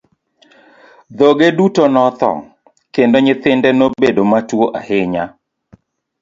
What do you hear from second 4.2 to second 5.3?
matuwo ahinya.